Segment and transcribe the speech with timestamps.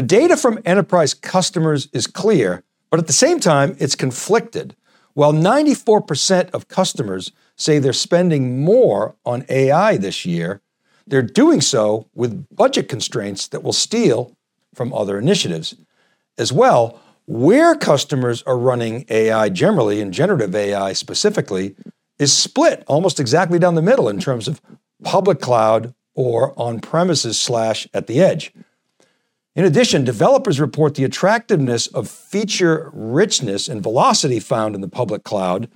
[0.00, 4.74] The data from enterprise customers is clear, but at the same time, it's conflicted.
[5.12, 10.62] While 94% of customers say they're spending more on AI this year,
[11.06, 14.34] they're doing so with budget constraints that will steal
[14.74, 15.74] from other initiatives.
[16.38, 21.76] As well, where customers are running AI generally and generative AI specifically
[22.18, 24.62] is split almost exactly down the middle in terms of
[25.04, 28.50] public cloud or on premises slash at the edge.
[29.60, 35.22] In addition, developers report the attractiveness of feature richness and velocity found in the public
[35.22, 35.68] cloud.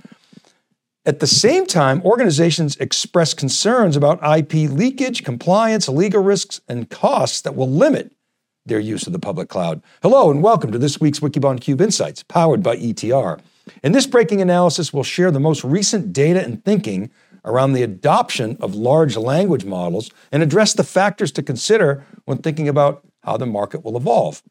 [1.05, 7.43] At the same time, organizations express concerns about IP leakage, compliance, legal risks, and costs
[7.43, 8.17] that will limit
[8.65, 9.83] their use of the public cloud.
[10.01, 13.39] Hello, and welcome to this week's Wikibon Cube Insights, powered by ETR.
[13.83, 17.11] In this breaking analysis, we'll share the most recent data and thinking
[17.45, 22.67] around the adoption of large language models and address the factors to consider when thinking
[22.67, 24.43] about how the market will evolve.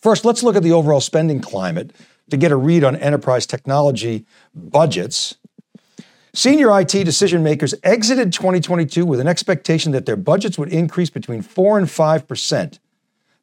[0.00, 1.92] First, let's look at the overall spending climate
[2.30, 5.36] to get a read on enterprise technology budgets.
[6.34, 11.40] Senior IT decision makers exited 2022 with an expectation that their budgets would increase between
[11.40, 12.78] 4 and 5%.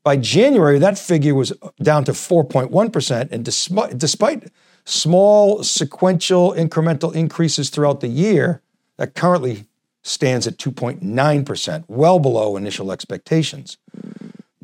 [0.03, 4.51] By January, that figure was down to 4.1%, and despite, despite
[4.85, 8.61] small sequential incremental increases throughout the year,
[8.97, 9.65] that currently
[10.03, 13.77] stands at 2.9%, well below initial expectations.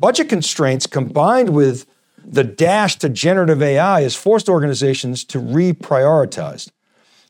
[0.00, 1.86] Budget constraints combined with
[2.24, 6.70] the dash to generative AI has forced organizations to reprioritize.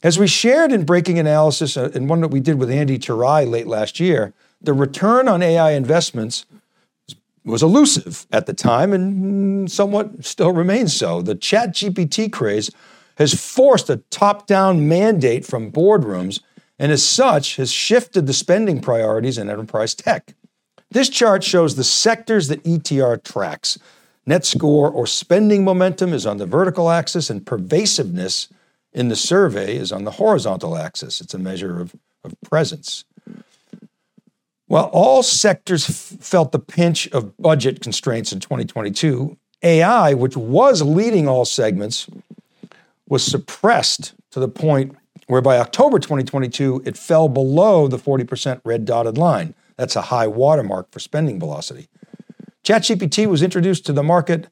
[0.05, 3.49] As we shared in Breaking Analysis, uh, and one that we did with Andy Thurai
[3.49, 4.33] late last year,
[4.63, 6.47] the return on AI investments
[7.45, 11.23] was elusive at the time and somewhat still remains so.
[11.23, 12.71] The chat GPT craze
[13.17, 16.41] has forced a top down mandate from boardrooms
[16.79, 20.35] and as such has shifted the spending priorities in enterprise tech.
[20.91, 23.79] This chart shows the sectors that ETR tracks.
[24.27, 28.49] Net score or spending momentum is on the vertical axis, and pervasiveness
[28.93, 31.21] in the survey is on the horizontal axis.
[31.21, 31.95] It's a measure of,
[32.25, 33.05] of presence.
[34.67, 40.83] While all sectors f- felt the pinch of budget constraints in 2022, AI, which was
[40.83, 42.09] leading all segments,
[43.09, 48.85] was suppressed to the point where by October 2022, it fell below the 40% red
[48.85, 49.55] dotted line.
[49.81, 51.89] That's a high watermark for spending velocity.
[52.65, 54.49] ChatGPT was introduced to the market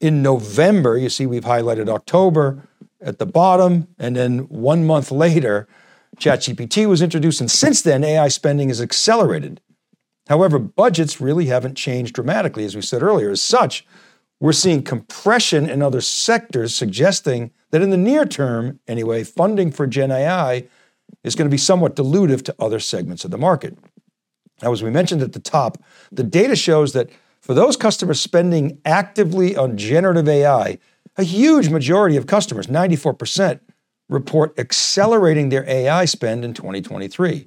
[0.00, 0.96] in November.
[0.96, 2.66] You see, we've highlighted October
[2.98, 5.68] at the bottom, and then one month later,
[6.16, 9.60] ChatGPT was introduced, and since then, AI spending has accelerated.
[10.28, 13.32] However, budgets really haven't changed dramatically, as we said earlier.
[13.32, 13.86] As such,
[14.40, 19.86] we're seeing compression in other sectors, suggesting that in the near term, anyway, funding for
[19.86, 20.68] Gen AI
[21.22, 23.76] is going to be somewhat dilutive to other segments of the market.
[24.62, 25.82] Now, as we mentioned at the top,
[26.12, 27.10] the data shows that
[27.40, 30.78] for those customers spending actively on generative AI,
[31.16, 33.60] a huge majority of customers, 94%,
[34.08, 37.46] report accelerating their AI spend in 2023.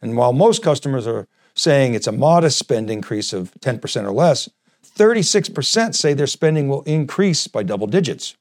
[0.00, 4.48] And while most customers are saying it's a modest spend increase of 10% or less,
[4.84, 8.36] 36% say their spending will increase by double digits.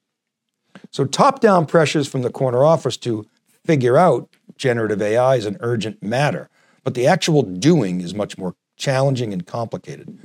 [0.92, 3.26] So, top down pressures from the corner office to
[3.64, 6.50] figure out generative AI is an urgent matter
[6.84, 10.20] but the actual doing is much more challenging and complicated.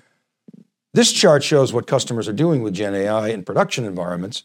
[0.95, 4.43] This chart shows what customers are doing with Gen AI in production environments,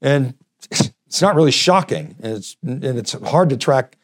[0.00, 0.34] and
[0.70, 3.96] it's not really shocking, and it's, and it's hard to track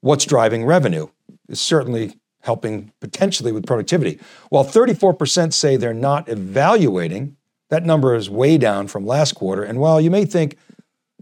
[0.00, 1.08] what's driving revenue.
[1.48, 4.20] It's certainly helping potentially with productivity.
[4.50, 7.36] While 34% say they're not evaluating,
[7.70, 9.64] that number is way down from last quarter.
[9.64, 10.56] And while you may think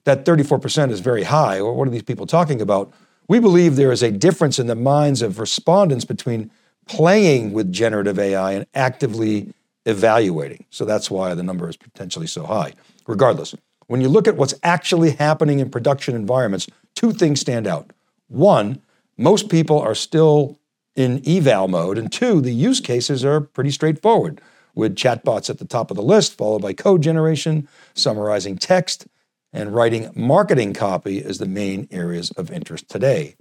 [0.05, 2.93] that 34% is very high, or what are these people talking about?
[3.29, 6.51] We believe there is a difference in the minds of respondents between
[6.87, 9.55] playing with generative AI and actively
[9.87, 10.65] evaluating.
[10.71, 12.75] So that's why the number is potentially so high.
[13.07, 13.55] Regardless,
[13.87, 17.91] when you look at what's actually happening in production environments, two things stand out.
[18.29, 18.83] One,
[19.17, 20.59] most people are still
[20.97, 24.41] in eval mode, and two, the use cases are pretty straightforward,
[24.75, 29.07] with chatbots at the top of the list, followed by code generation, summarizing text,
[29.55, 33.37] and writing marketing copy as the main areas of interest today.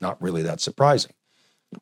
[0.00, 1.12] Not really that surprising.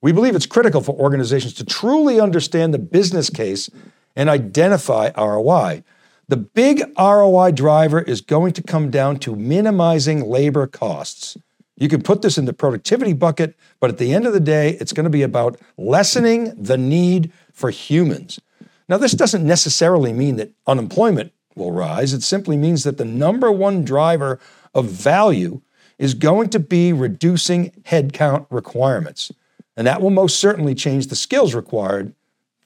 [0.02, 3.70] We believe it's critical for organizations to truly understand the business case
[4.16, 5.84] and identify ROI.
[6.26, 11.38] The big ROI driver is going to come down to minimizing labor costs.
[11.76, 14.76] You can put this in the productivity bucket, but at the end of the day,
[14.80, 18.40] it's going to be about lessening the need for humans.
[18.88, 22.14] Now, this doesn't necessarily mean that unemployment will rise.
[22.14, 24.38] It simply means that the number one driver
[24.74, 25.60] of value
[25.98, 29.32] is going to be reducing headcount requirements.
[29.76, 32.14] And that will most certainly change the skills required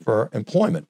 [0.03, 0.89] for employment.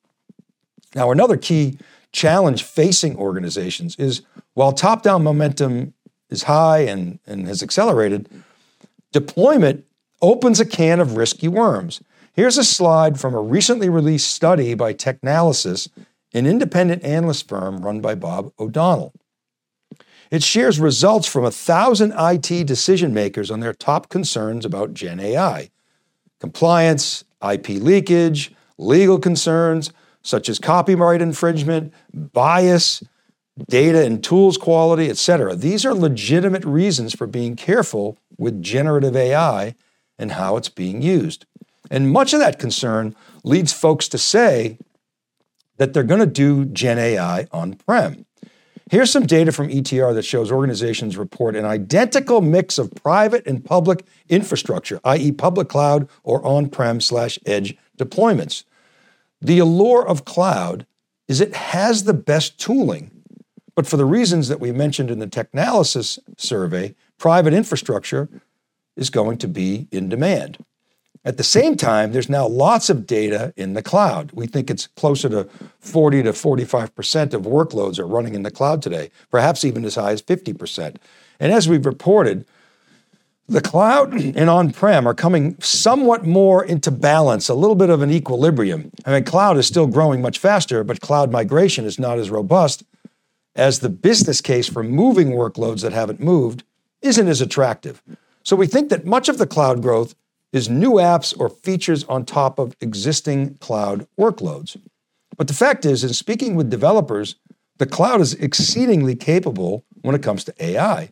[0.94, 1.78] Now, another key
[2.12, 4.22] challenge facing organizations is
[4.55, 5.94] while top down momentum
[6.28, 8.28] is high and, and has accelerated,
[9.12, 9.84] deployment
[10.20, 12.00] opens a can of risky worms.
[12.34, 15.88] Here's a slide from a recently released study by Technalysis,
[16.34, 19.12] an independent analyst firm run by Bob O'Donnell.
[20.31, 25.20] It shares results from a thousand IT decision makers on their top concerns about Gen
[25.20, 25.70] AI
[26.40, 29.93] compliance, IP leakage, legal concerns
[30.23, 33.02] such as copyright infringement, bias,
[33.69, 35.55] data and tools quality, etc.
[35.55, 39.75] These are legitimate reasons for being careful with generative AI
[40.19, 41.44] and how it's being used.
[41.90, 43.14] And much of that concern
[43.44, 44.79] leads folks to say
[45.78, 48.26] that they're going to do Gen AI on prem.
[48.90, 53.64] Here's some data from ETR that shows organizations report an identical mix of private and
[53.64, 58.64] public infrastructure, i.e., public cloud or on prem slash edge deployments.
[59.40, 60.86] The allure of cloud
[61.26, 63.10] is it has the best tooling,
[63.74, 68.28] but for the reasons that we mentioned in the Technalysis survey, private infrastructure
[68.96, 70.62] is going to be in demand.
[71.24, 74.32] At the same time, there's now lots of data in the cloud.
[74.32, 75.44] We think it's closer to
[75.78, 80.12] 40 to 45% of workloads are running in the cloud today, perhaps even as high
[80.12, 80.96] as 50%.
[81.38, 82.44] And as we've reported,
[83.48, 88.02] the cloud and on prem are coming somewhat more into balance, a little bit of
[88.02, 88.90] an equilibrium.
[89.04, 92.82] I mean, cloud is still growing much faster, but cloud migration is not as robust
[93.54, 96.64] as the business case for moving workloads that haven't moved
[97.02, 98.02] isn't as attractive.
[98.42, 100.14] So we think that much of the cloud growth
[100.52, 104.76] is new apps or features on top of existing cloud workloads.
[105.37, 107.37] But the fact is, in speaking with developers,
[107.78, 111.10] the cloud is exceedingly capable when it comes to AI.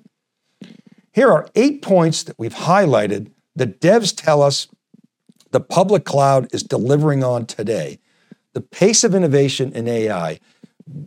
[1.13, 4.69] Here are eight points that we've highlighted that devs tell us
[5.51, 7.99] the public cloud is delivering on today.
[8.53, 10.39] The pace of innovation in AI,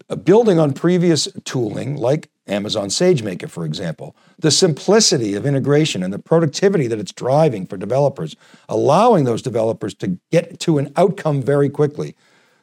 [0.09, 6.13] uh, building on previous tooling like Amazon SageMaker, for example, the simplicity of integration and
[6.13, 8.35] the productivity that it's driving for developers,
[8.67, 12.15] allowing those developers to get to an outcome very quickly.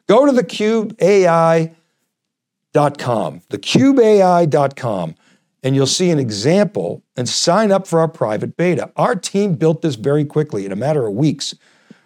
[0.07, 1.73] Go to thecubeai.com,
[3.49, 5.15] thecubeai.com,
[5.63, 8.91] and you'll see an example and sign up for our private beta.
[8.95, 11.55] Our team built this very quickly in a matter of weeks.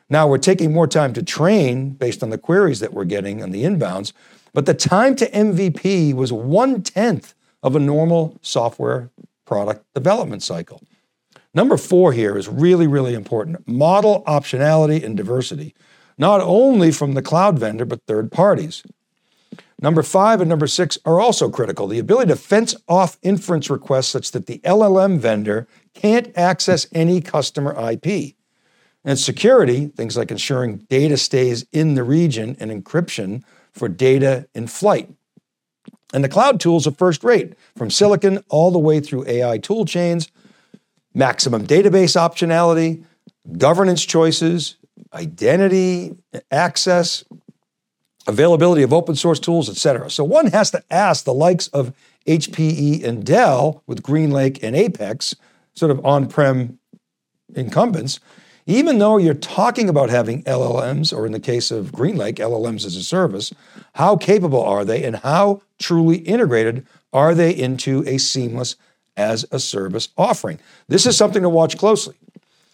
[0.10, 3.52] Now we're taking more time to train based on the queries that we're getting on
[3.52, 4.14] the inbounds,
[4.54, 7.34] but the time to MVP was one tenth
[7.64, 9.10] of a normal software
[9.46, 10.82] product development cycle.
[11.54, 15.74] Number four here is really, really important model optionality and diversity,
[16.18, 18.84] not only from the cloud vendor, but third parties.
[19.82, 21.88] Number five and number six are also critical.
[21.88, 27.22] The ability to fence off inference requests such that the LLM vendor can't access any
[27.22, 28.36] customer IP.
[29.04, 34.68] And security, things like ensuring data stays in the region and encryption for data in
[34.68, 35.10] flight.
[36.16, 39.84] And the cloud tools are first rate, from silicon all the way through AI tool
[39.84, 40.32] chains,
[41.14, 43.04] maximum database optionality,
[43.58, 44.78] governance choices,
[45.14, 46.16] identity,
[46.50, 47.26] access,
[48.28, 50.10] availability of open source tools, etc.
[50.10, 51.94] So one has to ask the likes of
[52.26, 55.36] HPE and Dell with GreenLake and Apex,
[55.74, 56.80] sort of on-prem
[57.54, 58.22] incumbents,
[58.68, 62.96] even though you're talking about having LLMs, or in the case of GreenLake, LLMs as
[62.96, 63.54] a service,
[63.94, 68.76] how capable are they and how truly integrated are they into a seamless
[69.16, 70.60] as a service offering?
[70.88, 72.16] This is something to watch closely.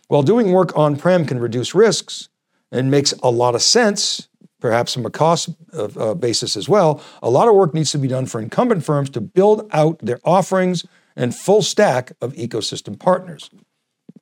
[0.08, 2.30] While doing work on prem can reduce risks
[2.72, 4.30] and makes a lot of sense,
[4.62, 8.08] perhaps from a cost uh, basis as well, a lot of work needs to be
[8.08, 10.86] done for incumbent firms to build out their offerings
[11.18, 13.50] and full stack of ecosystem partners.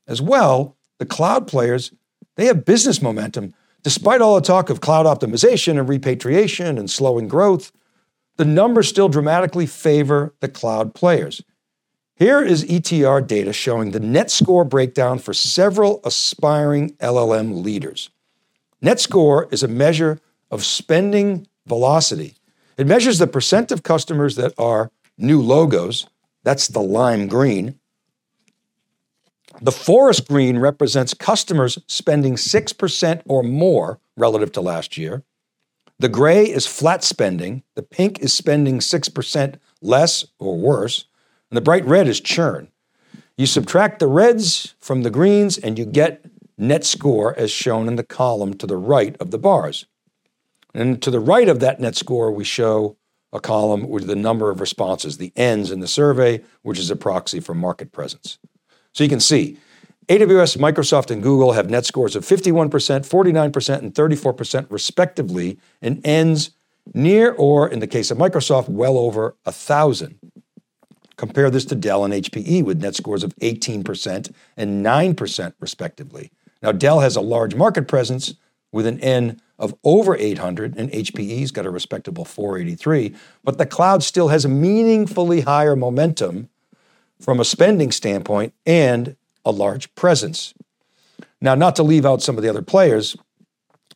[0.08, 1.92] As well, the cloud players,
[2.36, 3.54] they have business momentum.
[3.82, 7.72] Despite all the talk of cloud optimization and repatriation and slowing growth,
[8.38, 11.42] the numbers still dramatically favor the cloud players.
[12.16, 18.10] Here is ETR data showing the net score breakdown for several aspiring LLM leaders.
[18.82, 20.20] Net score is a measure
[20.52, 22.36] of spending velocity.
[22.78, 26.08] It measures the percent of customers that are new logos,
[26.44, 27.79] that's the lime green,
[29.62, 35.24] the forest green represents customers spending 6% or more relative to last year.
[35.98, 37.64] The gray is flat spending.
[37.76, 41.06] The pink is spending 6% less or worse.
[41.50, 42.70] And the bright red is churn.
[43.38, 46.26] You subtract the reds from the greens and you get
[46.58, 49.86] net score as shown in the column to the right of the bars.
[50.74, 52.98] And to the right of that net score, we show
[53.32, 56.96] a column with the number of responses, the N's in the survey, which is a
[56.96, 58.40] proxy for market presence.
[59.00, 59.58] So you can see
[60.10, 66.50] AWS, Microsoft, and Google have net scores of 51%, 49%, and 34% respectively, and N's
[66.94, 70.20] near or, in the case of Microsoft, well over a thousand.
[71.16, 76.30] Compare this to Dell and HPE with net scores of 18% and 9%, respectively.
[76.62, 78.34] Now, Dell has a large market presence
[78.74, 83.16] with an N of over 800, and HPE's got a respectable 483,
[83.46, 86.50] but the cloud still has a meaningfully higher momentum
[87.22, 90.54] from a spending standpoint and a large presence.
[91.42, 93.16] Now, not to leave out some of the other players,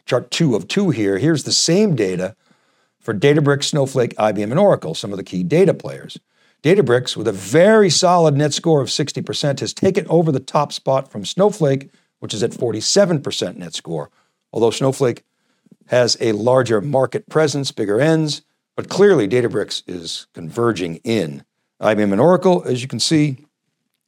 [0.05, 2.35] chart two of two here, here's the same data
[2.99, 6.19] for Databricks, Snowflake, IBM, and Oracle, some of the key data players.
[6.63, 11.11] Databricks, with a very solid net score of 60%, has taken over the top spot
[11.11, 14.09] from Snowflake, which is at 47% net score.
[14.53, 15.25] Although Snowflake
[15.87, 18.43] has a larger market presence, bigger N's,
[18.77, 21.43] but clearly Databricks is converging in.
[21.83, 23.45] IBM and Oracle, as you can see,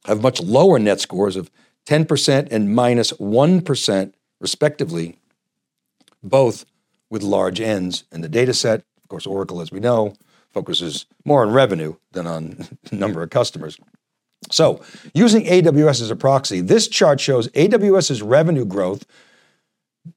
[0.06, 1.50] have much lower net scores of
[1.86, 3.62] 10% and minus 1,
[4.40, 5.18] respectively,
[6.22, 6.64] both
[7.10, 8.80] with large N's in the data set.
[9.02, 10.14] Of course, Oracle, as we know,
[10.50, 13.78] focuses more on revenue than on number of customers.
[14.50, 14.80] So,
[15.12, 19.04] using AWS as a proxy, this chart shows AWS's revenue growth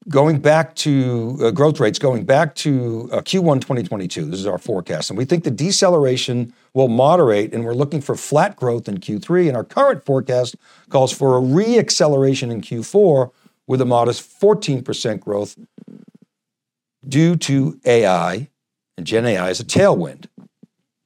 [0.08, 4.24] going back to uh, growth rates going back to uh, Q1 2022.
[4.24, 5.10] This is our forecast.
[5.10, 9.48] And we think the deceleration will moderate, and we're looking for flat growth in Q3.
[9.48, 10.56] And our current forecast
[10.88, 13.30] calls for a re-acceleration in Q4
[13.66, 15.56] with a modest 14% growth
[17.06, 18.48] due to AI
[18.96, 20.26] and Gen AI as a tailwind.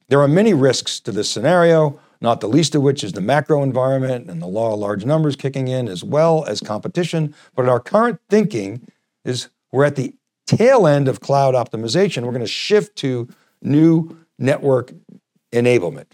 [0.09, 3.63] There are many risks to this scenario, not the least of which is the macro
[3.63, 7.35] environment and the law of large numbers kicking in, as well as competition.
[7.55, 8.87] But our current thinking
[9.23, 10.13] is we're at the
[10.47, 12.23] tail end of cloud optimization.
[12.23, 13.27] We're going to shift to
[13.61, 14.93] new network
[15.51, 16.05] enablement.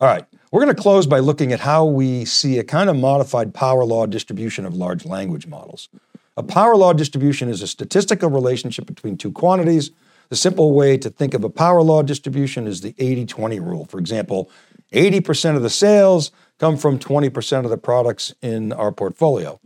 [0.00, 2.96] All right, we're going to close by looking at how we see a kind of
[2.96, 5.88] modified power law distribution of large language models.
[6.36, 9.90] A power law distribution is a statistical relationship between two quantities.
[10.30, 13.84] The simple way to think of a power law distribution is the 80 20 rule.
[13.84, 14.50] For example,
[14.92, 19.60] 80% of the sales come from 20% of the products in our portfolio.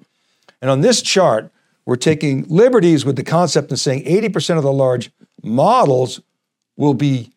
[0.60, 1.50] And on this chart,
[1.86, 5.10] we're taking liberties with the concept and saying 80% of the large
[5.42, 6.20] models
[6.76, 7.30] will be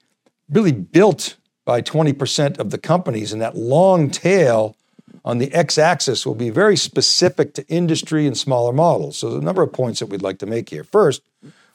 [0.50, 4.78] really built by 20% of the companies, and that long tail
[5.26, 9.18] on the x axis will be very specific to industry and smaller models.
[9.18, 10.86] So, there's a number of points that we'd like to make here.
[10.86, 11.22] First,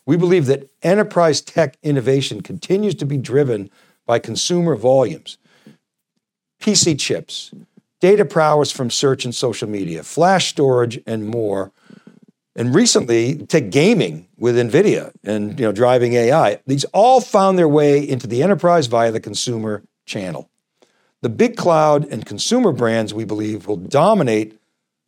[0.06, 3.70] we believe that enterprise tech innovation continues to be driven
[4.06, 5.38] by consumer volumes.
[6.60, 7.52] PC chips,
[8.00, 11.72] data prowess from search and social media, flash storage, and more.
[12.54, 17.68] And recently take gaming with nvidia and you know driving ai these all found their
[17.68, 20.50] way into the enterprise via the consumer channel.
[21.22, 24.58] The big cloud and consumer brands we believe will dominate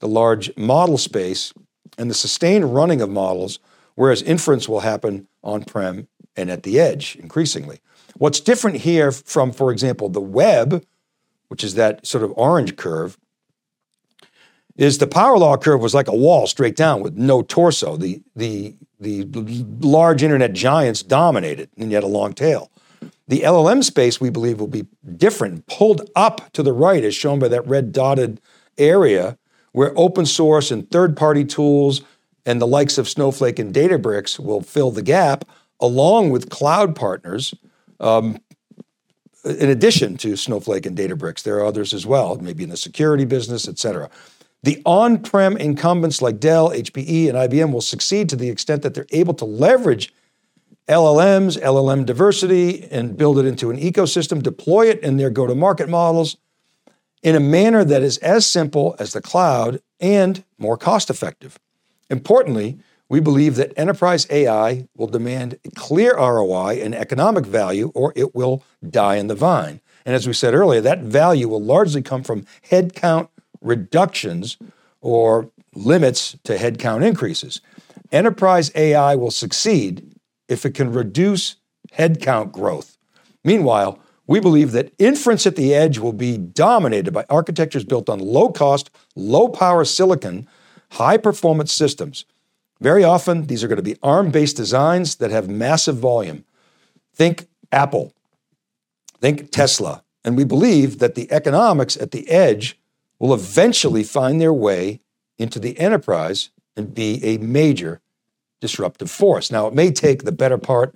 [0.00, 1.52] the large model space
[1.98, 3.58] and the sustained running of models
[3.94, 7.80] whereas inference will happen on-prem and at the edge increasingly
[8.16, 10.84] what's different here from for example the web
[11.48, 13.18] which is that sort of orange curve
[14.76, 17.96] is the power law curve was like a wall straight down with no torso.
[17.96, 19.24] The, the, the
[19.80, 22.70] large internet giants dominated and yet a long tail.
[23.28, 24.86] The LLM space, we believe, will be
[25.16, 28.40] different, pulled up to the right, as shown by that red dotted
[28.76, 29.38] area,
[29.72, 32.02] where open source and third party tools
[32.46, 35.44] and the likes of Snowflake and Databricks will fill the gap,
[35.80, 37.54] along with cloud partners.
[38.00, 38.38] Um,
[39.44, 43.24] in addition to Snowflake and Databricks, there are others as well, maybe in the security
[43.24, 44.10] business, et cetera.
[44.62, 48.94] The on prem incumbents like Dell, HPE, and IBM will succeed to the extent that
[48.94, 50.14] they're able to leverage
[50.88, 55.54] LLMs, LLM diversity, and build it into an ecosystem, deploy it in their go to
[55.54, 56.36] market models
[57.22, 61.58] in a manner that is as simple as the cloud and more cost effective.
[62.10, 68.34] Importantly, we believe that enterprise AI will demand clear ROI and economic value, or it
[68.34, 69.80] will die in the vine.
[70.06, 73.28] And as we said earlier, that value will largely come from headcount
[73.60, 74.56] reductions
[75.00, 77.60] or limits to headcount increases.
[78.12, 80.14] Enterprise AI will succeed
[80.48, 81.56] if it can reduce
[81.98, 82.96] headcount growth.
[83.44, 88.18] Meanwhile, we believe that inference at the edge will be dominated by architectures built on
[88.18, 90.48] low cost, low power silicon,
[90.94, 92.24] high performance systems.
[92.80, 96.44] Very often, these are going to be ARM based designs that have massive volume.
[97.14, 98.12] Think Apple,
[99.20, 100.02] think Tesla.
[100.24, 102.78] And we believe that the economics at the edge
[103.18, 105.00] will eventually find their way
[105.38, 108.00] into the enterprise and be a major
[108.60, 109.50] disruptive force.
[109.50, 110.94] Now, it may take the better part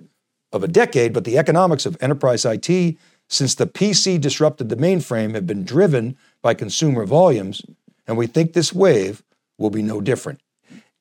[0.51, 5.35] of a decade, but the economics of enterprise IT since the PC disrupted the mainframe
[5.35, 7.61] have been driven by consumer volumes,
[8.07, 9.21] and we think this wave
[9.59, 10.41] will be no different.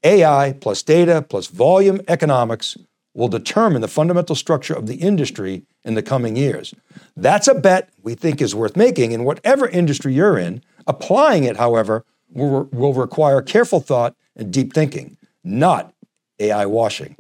[0.05, 2.77] AI plus data plus volume economics
[3.15, 6.75] will determine the fundamental structure of the industry in the coming years.
[7.17, 10.63] That's a bet we think is worth making in whatever industry you're in.
[10.87, 15.93] Applying it, however, will, will require careful thought and deep thinking, not
[16.39, 17.17] AI washing.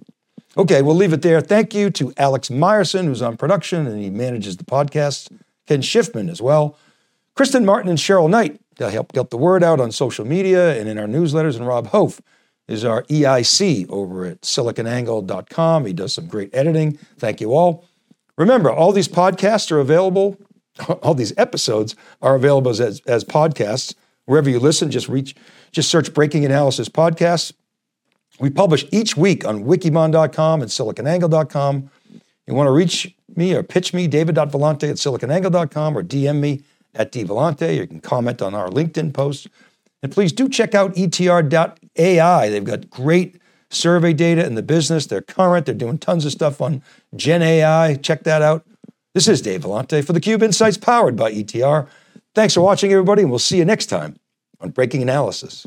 [0.56, 1.40] Okay, we'll leave it there.
[1.40, 5.30] Thank you to Alex Myerson, who's on production and he manages the podcast,
[5.66, 6.76] Ken Schiffman as well,
[7.34, 10.88] Kristen Martin and Cheryl Knight to help get the word out on social media and
[10.88, 12.20] in our newsletters, and Rob Hof
[12.68, 15.86] is our EIC over at siliconangle.com.
[15.86, 16.92] He does some great editing.
[17.18, 17.84] Thank you all.
[18.36, 20.38] Remember, all these podcasts are available,
[21.02, 23.94] all these episodes are available as, as podcasts.
[24.26, 25.34] Wherever you listen, just reach,
[25.72, 27.52] just search Breaking Analysis Podcasts.
[28.38, 31.90] We publish each week on wikibon.com and siliconangle.com.
[32.46, 36.62] You want to reach me or pitch me, david.vellante at siliconangle.com or DM me
[36.94, 37.76] at dvellante.
[37.76, 39.46] You can comment on our LinkedIn posts.
[40.02, 42.48] And please do check out etr.ai.
[42.48, 43.40] They've got great
[43.70, 45.06] survey data in the business.
[45.06, 45.66] They're current.
[45.66, 46.82] They're doing tons of stuff on
[47.16, 47.96] Gen AI.
[47.96, 48.64] Check that out.
[49.14, 51.88] This is Dave Vellante for the Cube Insights powered by ETR.
[52.34, 54.16] Thanks for watching, everybody, and we'll see you next time
[54.60, 55.66] on Breaking Analysis.